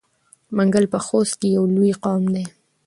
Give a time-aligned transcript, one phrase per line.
[0.55, 2.43] منګل په خوست کې یو لوی قوم دی.